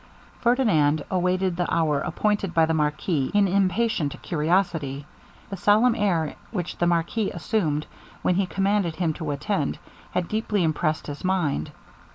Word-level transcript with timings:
Ferdinand 0.39 1.03
awaited 1.11 1.55
the 1.55 1.71
hour 1.71 1.99
appointed 2.01 2.55
by 2.55 2.65
the 2.65 2.73
marquis 2.73 3.29
in 3.35 3.47
impatient 3.47 4.19
curiosity. 4.23 5.05
The 5.51 5.57
solemn 5.57 5.93
air 5.93 6.33
which 6.49 6.77
the 6.77 6.87
marquis 6.87 7.29
assumed 7.29 7.85
when 8.23 8.33
he 8.33 8.47
commanded 8.47 8.95
him 8.95 9.13
to 9.13 9.29
attend, 9.29 9.77
had 10.09 10.27
deeply 10.27 10.63
impressed 10.63 11.05
his 11.05 11.23
mind. 11.23 11.69